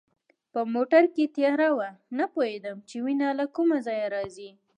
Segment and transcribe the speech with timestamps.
[0.53, 4.49] په موټر کې تیاره وه، نه پوهېدم چي وینه له کومه ځایه راځي.